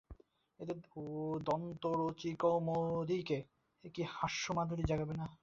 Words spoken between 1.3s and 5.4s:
দন্তরুচিকৌমুদীতে কি হাস্যমাধুরী জাগবে না।